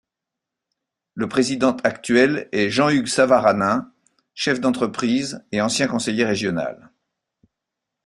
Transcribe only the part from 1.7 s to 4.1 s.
actuel est Jean-Hugues Savaranin,